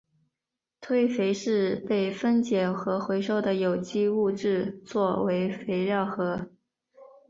[0.79, 6.47] 堆肥是被分解和回收的有机物质作为肥料和。